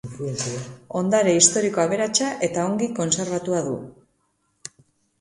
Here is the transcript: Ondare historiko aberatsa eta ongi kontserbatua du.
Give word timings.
Ondare 1.01 1.35
historiko 1.41 1.85
aberatsa 1.85 2.31
eta 2.49 2.65
ongi 2.73 2.91
kontserbatua 3.03 3.65
du. 3.71 3.81